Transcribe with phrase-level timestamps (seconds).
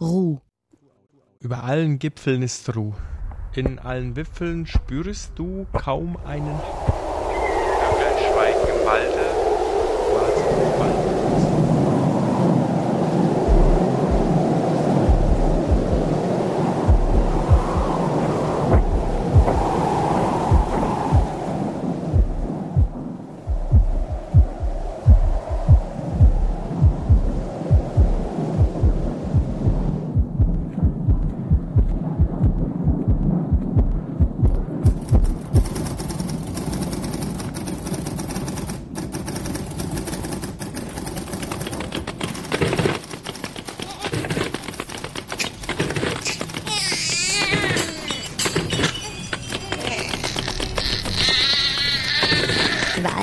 [0.00, 0.38] Ruh.
[1.40, 2.94] Über allen Gipfeln ist Ruh.
[3.54, 6.60] In allen Wipfeln spürst du kaum einen
[7.80, 9.26] Vöglein schweigen im Walde,
[10.06, 11.07] schwarzen Wald.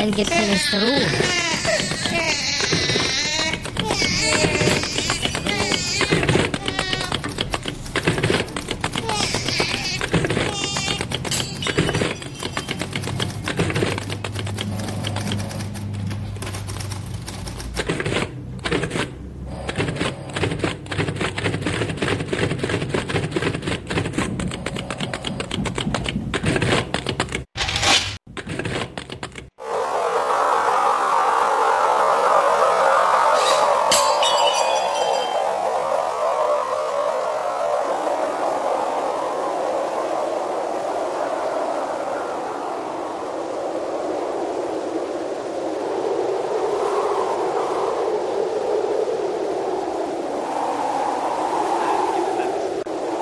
[0.06, 2.55] Über allen Gipfeln ist Ruhe.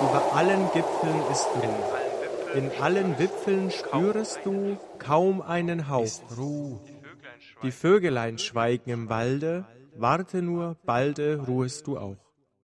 [0.03, 2.57] Über allen Gipfeln ist Ruh.
[2.57, 6.79] In allen Wipfeln spürest du kaum einen Hauch Ruh.
[7.63, 9.65] Die Vögelein schweigen im Walde,
[9.95, 12.17] warte nur, balde ruhest du auch.